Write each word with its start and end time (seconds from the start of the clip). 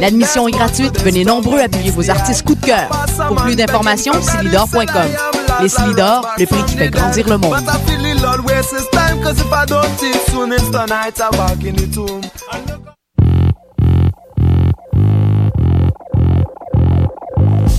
L'admission 0.00 0.48
est 0.48 0.52
gratuite. 0.52 1.00
Venez 1.02 1.24
nombreux 1.24 1.60
appuyer 1.60 1.90
vos 1.90 2.10
artistes 2.10 2.44
coup 2.44 2.54
de 2.54 2.64
cœur. 2.64 2.88
Pour 3.28 3.36
plus 3.36 3.56
d'informations, 3.56 4.12
silidor.com. 4.20 4.86
Les 5.60 5.68
Silidor, 5.68 6.28
le 6.38 6.46
prix 6.46 6.64
qui 6.66 6.76
fait 6.76 6.90
grandir 6.90 7.28
le 7.28 7.38
monde. 7.38 7.56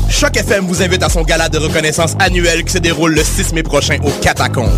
Choc 0.09 0.35
FM 0.35 0.65
vous 0.65 0.81
invite 0.81 1.03
à 1.03 1.09
son 1.09 1.21
gala 1.21 1.49
de 1.49 1.57
reconnaissance 1.57 2.15
annuel 2.19 2.63
qui 2.63 2.73
se 2.73 2.77
déroule 2.79 3.13
le 3.13 3.23
6 3.23 3.53
mai 3.53 3.63
prochain 3.63 3.97
au 4.03 4.09
Catacombes. 4.21 4.69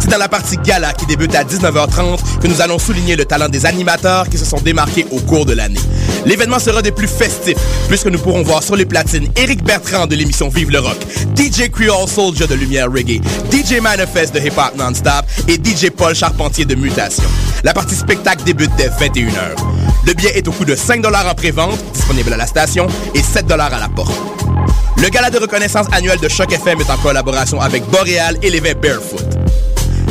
C'est 0.00 0.10
dans 0.10 0.18
la 0.18 0.28
partie 0.28 0.56
gala 0.56 0.92
qui 0.92 1.06
débute 1.06 1.34
à 1.34 1.44
19h30 1.44 2.18
que 2.40 2.48
nous 2.48 2.60
allons 2.60 2.78
souligner 2.78 3.16
le 3.16 3.24
talent 3.24 3.48
des 3.48 3.66
animateurs 3.66 4.28
qui 4.28 4.36
se 4.36 4.44
sont 4.44 4.60
démarqués 4.60 5.06
au 5.10 5.20
cours 5.20 5.46
de 5.46 5.54
l'année. 5.54 5.80
L'événement 6.26 6.58
sera 6.58 6.82
des 6.82 6.92
plus 6.92 7.06
festifs 7.06 7.58
puisque 7.88 8.06
nous 8.06 8.18
pourrons 8.18 8.42
voir 8.42 8.62
sur 8.62 8.76
les 8.76 8.84
platines 8.84 9.28
Eric 9.36 9.62
Bertrand 9.62 10.06
de 10.06 10.16
l'émission 10.16 10.48
Vive 10.48 10.70
le 10.70 10.80
Rock, 10.80 10.98
DJ 11.36 11.70
Creole 11.70 12.08
Soldier 12.08 12.46
de 12.46 12.54
Lumière 12.54 12.90
Reggae, 12.90 13.20
DJ 13.50 13.80
Manifest 13.80 14.34
de 14.34 14.40
Hip 14.40 14.58
Hop 14.58 14.76
Non-Stop 14.76 15.24
et 15.48 15.54
DJ 15.54 15.90
Paul 15.90 16.14
Charpentier 16.14 16.64
de 16.64 16.74
Mutation. 16.74 17.24
La 17.64 17.72
partie 17.72 17.94
spectacle 17.94 18.42
débute 18.44 18.70
dès 18.76 18.88
21h. 18.88 19.89
Le 20.06 20.14
billet 20.14 20.32
est 20.34 20.48
au 20.48 20.52
coût 20.52 20.64
de 20.64 20.74
5 20.74 21.04
en 21.06 21.34
pré-vente, 21.34 21.78
disponible 21.92 22.32
à 22.32 22.36
la 22.36 22.46
station, 22.46 22.86
et 23.14 23.22
7 23.22 23.50
à 23.50 23.56
la 23.56 23.88
porte. 23.94 24.12
Le 24.96 25.08
gala 25.08 25.30
de 25.30 25.38
reconnaissance 25.38 25.86
annuel 25.92 26.18
de 26.18 26.28
Choc 26.28 26.52
FM 26.52 26.80
est 26.80 26.90
en 26.90 26.96
collaboration 26.96 27.60
avec 27.60 27.84
Boréal 27.84 28.36
et 28.42 28.50
l'évêque 28.50 28.80
Barefoot. 28.80 29.24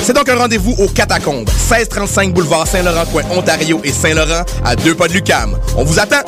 C'est 0.01 0.13
donc 0.13 0.29
un 0.29 0.35
rendez-vous 0.35 0.75
au 0.79 0.87
Catacombes, 0.87 1.49
1635 1.49 2.33
boulevard 2.33 2.67
Saint-Laurent, 2.67 3.05
coin 3.11 3.23
Ontario 3.31 3.81
et 3.83 3.91
Saint-Laurent, 3.91 4.43
à 4.63 4.75
deux 4.75 4.95
pas 4.95 5.07
de 5.07 5.13
Lucam. 5.13 5.57
On 5.75 5.83
vous 5.83 5.99
attend! 5.99 6.21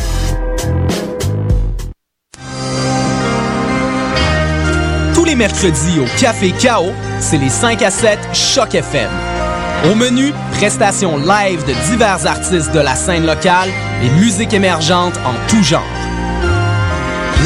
Tous 5.14 5.26
les 5.26 5.36
mercredis 5.36 6.00
au 6.00 6.20
Café 6.20 6.52
Chaos, 6.52 6.94
c'est 7.20 7.38
les 7.38 7.50
5 7.50 7.82
à 7.84 7.92
7 7.92 8.20
Choc 8.34 8.76
FM. 8.76 9.10
Au 9.90 9.96
menu, 9.96 10.32
prestations 10.52 11.18
live 11.18 11.66
de 11.66 11.74
divers 11.90 12.28
artistes 12.28 12.72
de 12.72 12.80
la 12.80 12.96
scène 12.96 13.26
locale 13.26 13.70
et 14.04 14.10
musique 14.20 14.54
émergente 14.54 15.16
en 15.26 15.34
tout 15.48 15.64
genre. 15.64 15.82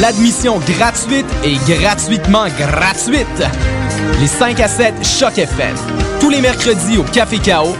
L'admission 0.02 0.58
gratuite 0.58 1.24
et 1.42 1.54
gratuitement 1.66 2.44
gratuite. 2.58 3.42
Les 4.20 4.26
5 4.26 4.60
à 4.60 4.68
7 4.68 5.02
Choc 5.02 5.38
FM. 5.38 5.74
Tous 6.20 6.28
les 6.28 6.42
mercredis 6.42 6.98
au 6.98 7.04
Café 7.04 7.38
Chaos, 7.38 7.74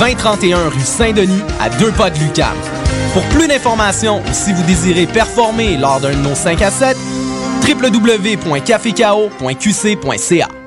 2031 0.00 0.70
rue 0.70 0.80
Saint-Denis, 0.80 1.44
à 1.60 1.70
deux 1.70 1.92
pas 1.92 2.10
de 2.10 2.18
Lucam. 2.18 2.56
Pour 3.12 3.22
plus 3.26 3.46
d'informations 3.46 4.18
ou 4.18 4.32
si 4.32 4.52
vous 4.52 4.64
désirez 4.64 5.06
performer 5.06 5.76
lors 5.76 6.00
d'un 6.00 6.10
de 6.10 6.16
nos 6.16 6.34
5 6.34 6.60
à 6.62 6.72
7, 6.72 6.96
www.cafécao.qc.ca. 7.64 10.59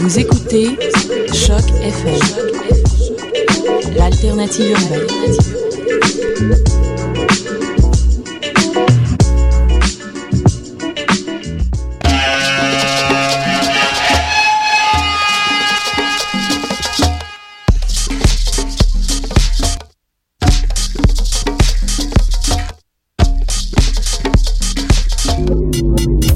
Vous 0.00 0.18
écoutez 0.18 0.76
Choc 1.32 1.62
FM, 1.82 2.18
l'alternative 3.94 4.70
urbaine. 4.70 5.04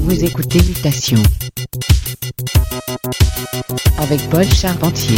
Vous 0.01 0.23
écoutez 0.23 0.59
Mutation 0.59 1.21
avec 3.99 4.27
Paul 4.29 4.45
Charpentier 4.45 5.17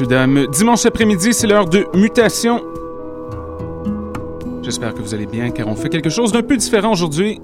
Et 0.00 0.04
oui, 0.04 0.06
messieurs, 0.06 0.06
dames, 0.06 0.46
dimanche 0.46 0.86
après-midi, 0.86 1.32
c'est 1.32 1.46
l'heure 1.46 1.68
de 1.68 1.86
mutation. 1.94 2.62
J'espère 4.62 4.94
que 4.94 5.00
vous 5.00 5.14
allez 5.14 5.26
bien, 5.26 5.50
car 5.50 5.68
on 5.68 5.74
fait 5.74 5.88
quelque 5.88 6.10
chose 6.10 6.32
d'un 6.32 6.42
peu 6.42 6.56
différent 6.56 6.92
aujourd'hui. 6.92 7.40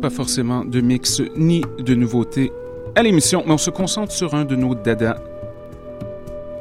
Pas 0.00 0.10
forcément 0.10 0.64
de 0.64 0.80
mix 0.80 1.22
ni 1.36 1.62
de 1.78 1.94
nouveautés 1.94 2.52
à 2.96 3.02
l'émission, 3.02 3.42
mais 3.46 3.52
on 3.52 3.58
se 3.58 3.70
concentre 3.70 4.12
sur 4.12 4.34
un 4.34 4.44
de 4.44 4.56
nos 4.56 4.74
dadas. 4.74 5.16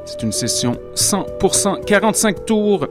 C'est 0.05 0.23
une 0.23 0.31
session 0.31 0.77
100% 0.95 1.83
45 1.85 2.45
tours, 2.45 2.87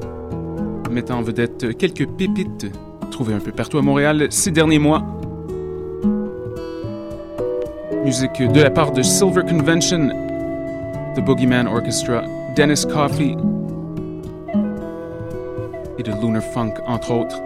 mettant 0.91 1.19
en 1.19 1.23
vedette 1.23 1.77
quelques 1.77 2.09
pépites 2.09 2.67
trouvées 3.11 3.35
un 3.35 3.41
peu 3.41 3.53
partout 3.53 3.79
à 3.79 3.83
Montréal 3.83 4.29
ces 4.31 4.51
derniers 4.51 4.79
mois. 4.79 5.05
Musique 8.05 8.43
de 8.43 8.61
la 8.61 8.71
part 8.71 8.91
de 8.91 9.01
Silver 9.01 9.43
Convention, 9.43 10.09
The 11.15 11.21
Boogeyman 11.21 11.69
Orchestra, 11.69 12.25
Dennis 12.57 12.85
Coffey 12.85 13.37
et 15.99 16.03
de 16.03 16.11
Lunar 16.21 16.43
Funk, 16.43 16.75
entre 16.89 17.13
autres. 17.13 17.41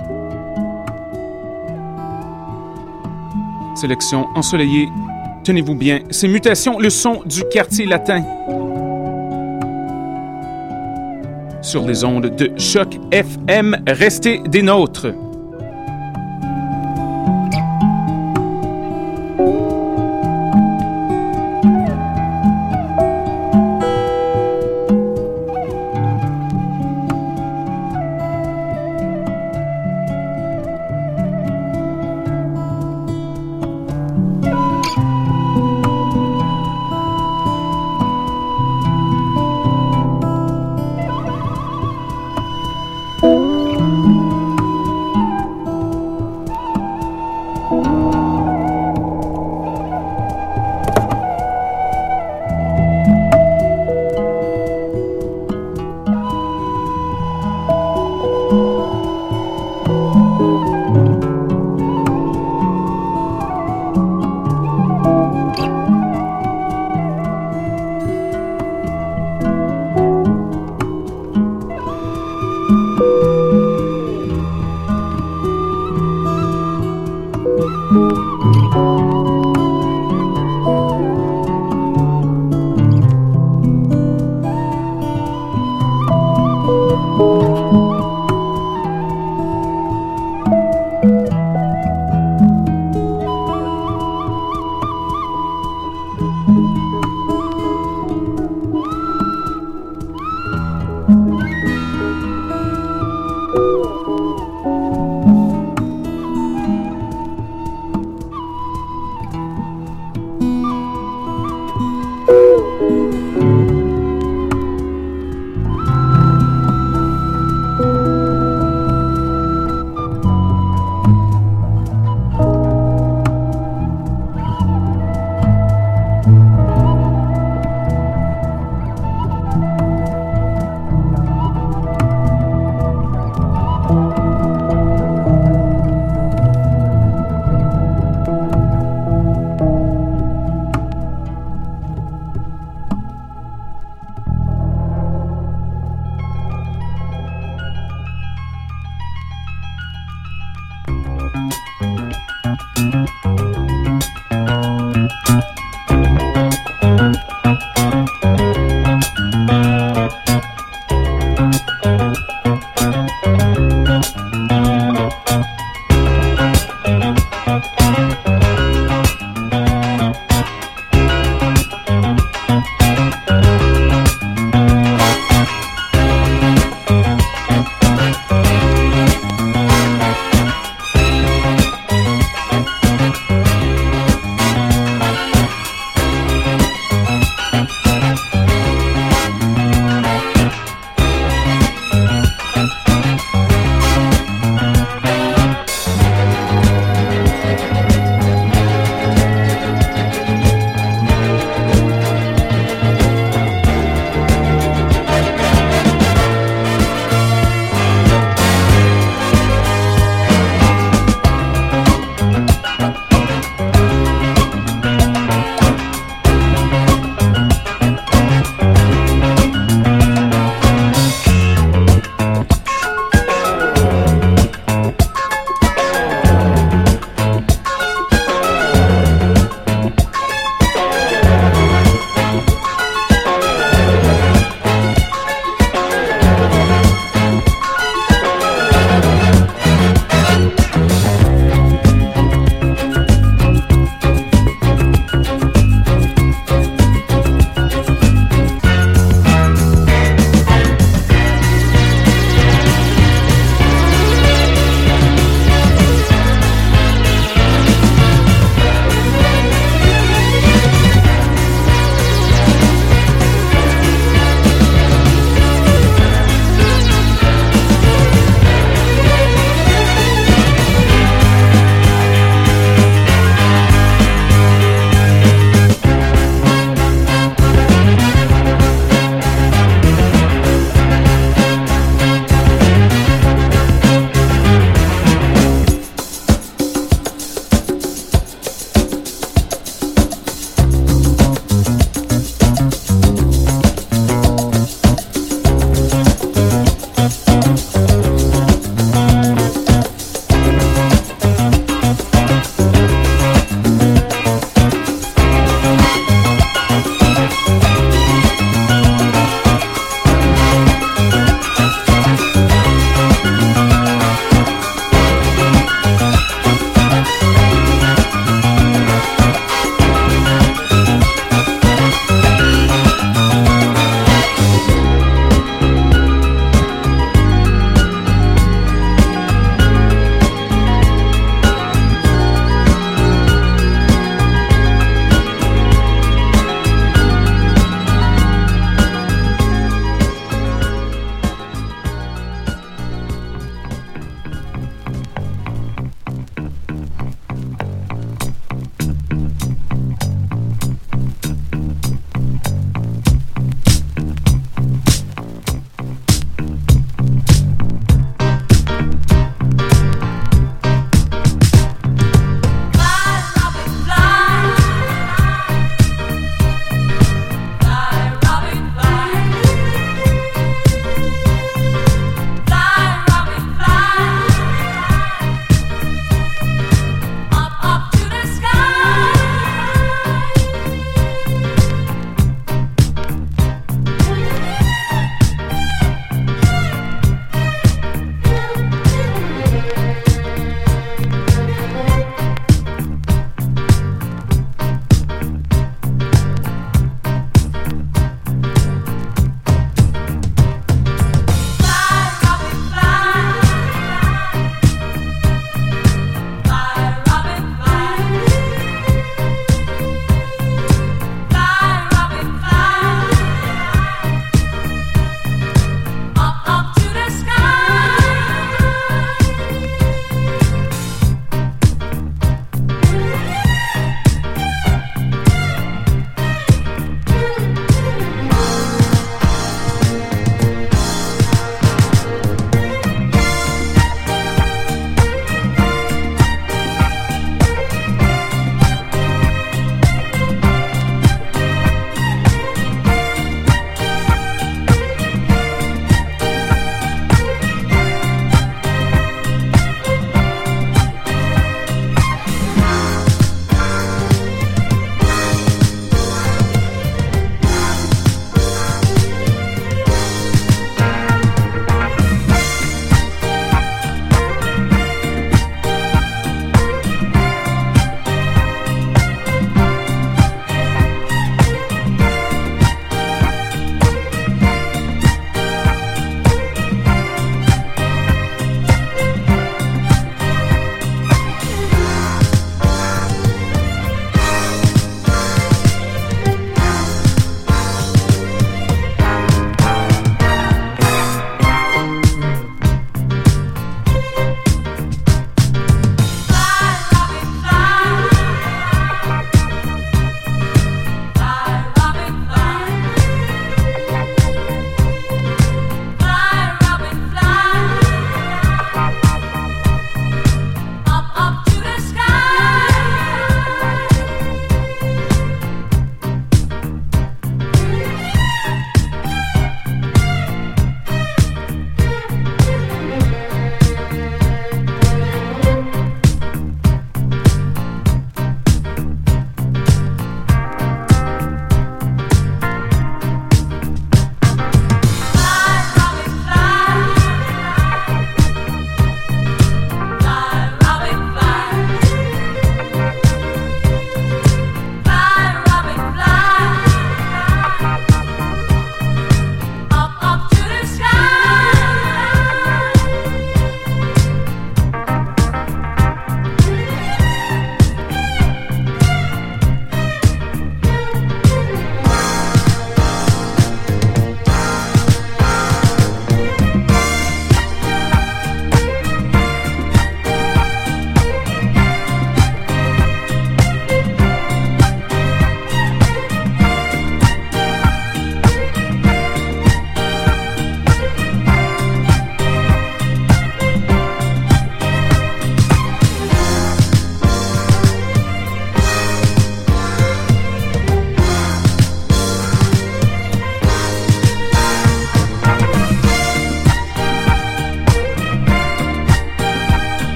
Sélection 3.75 4.27
ensoleillée. 4.35 4.89
Tenez-vous 5.45 5.75
bien, 5.75 6.01
c'est 6.11 6.29
Mutation, 6.29 6.79
le 6.79 6.89
son 6.89 7.23
du 7.27 7.45
quartier 7.53 7.85
latin. 7.85 8.25
Sur 11.61 11.87
les 11.87 12.03
ondes 12.03 12.35
de 12.35 12.51
Choc 12.59 12.99
FM, 13.13 13.77
restez 13.87 14.39
des 14.49 14.63
nôtres. 14.63 15.09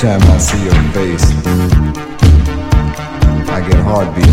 Time 0.00 0.22
I 0.22 0.38
see 0.38 0.64
your 0.64 0.72
face, 0.94 1.30
I 3.50 3.60
get 3.68 3.80
heartbeats, 3.80 4.29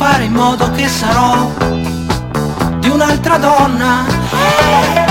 fare 0.00 0.24
in 0.24 0.32
modo 0.32 0.70
che 0.70 0.88
sarò 0.88 1.52
di 2.78 2.88
un'altra 2.88 3.36
donna. 3.36 5.09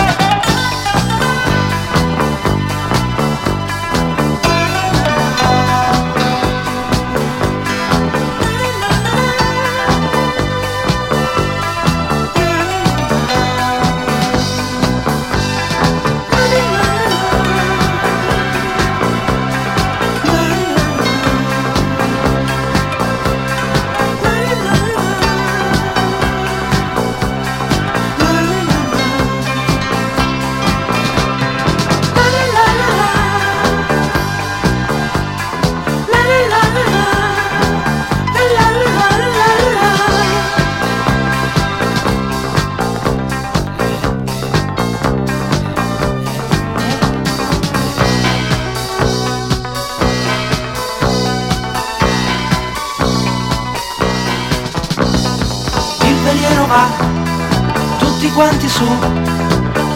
Quanti 58.40 58.70
su, 58.70 58.88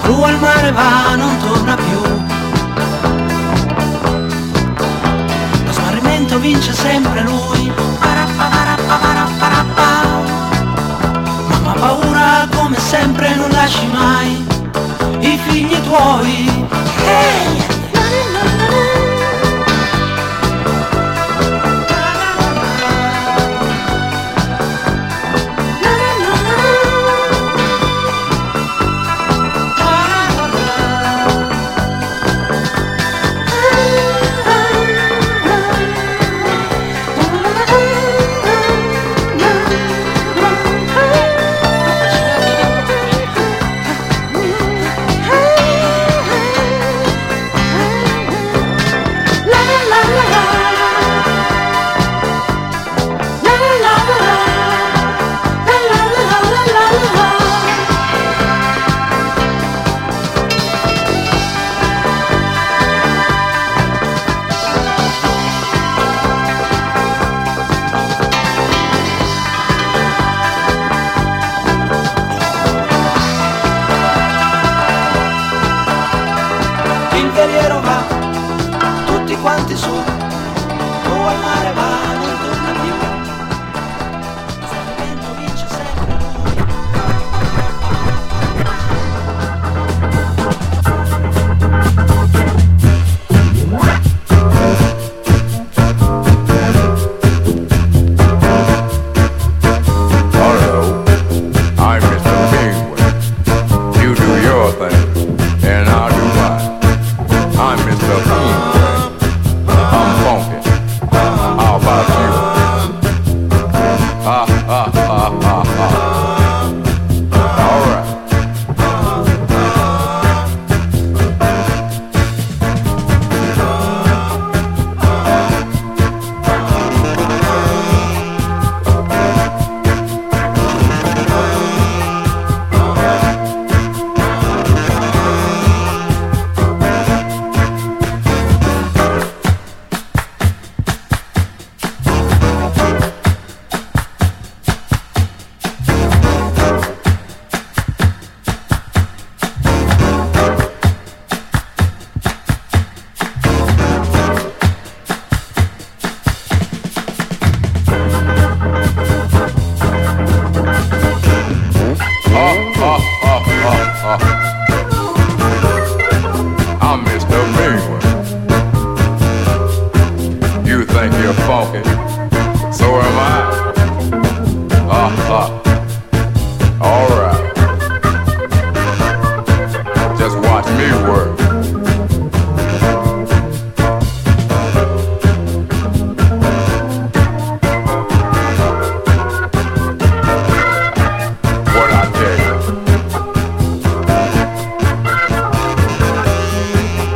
giù 0.04 0.22
al 0.22 0.38
mare 0.38 0.72
va, 0.74 1.16
non 1.16 1.38
torna 1.38 1.76
più. 1.76 2.02
Lo 5.66 5.72
smarrimento 5.72 6.40
vince 6.40 6.74
sempre 6.74 7.22
lui, 7.22 7.72
mamma 11.48 11.74
paura 11.80 12.46
come 12.54 12.78
sempre 12.78 13.34
non 13.34 13.50
lasci 13.52 13.88
mai 13.88 14.46
i 15.22 15.40
figli 15.46 15.82
tuoi. 15.84 16.53